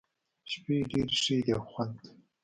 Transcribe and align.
شپې 0.51 0.75
ډېرې 0.89 1.15
ښې 1.23 1.35
دي 1.45 1.51
او 1.57 1.63
خوند 1.69 1.93
کوي. 2.01 2.13